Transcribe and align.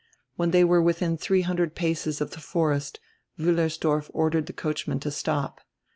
When 0.35 0.51
diey 0.51 0.65
were 0.65 0.81
within 0.81 1.15
three 1.15 1.41
hundred 1.43 1.75
paces 1.75 2.21
of 2.21 2.31
die 2.31 2.39
forest 2.39 2.99
Wiillersdorf 3.37 4.09
ordered 4.15 4.45
die 4.45 4.53
coachman 4.53 4.99
to 5.01 5.11
stop. 5.11 5.61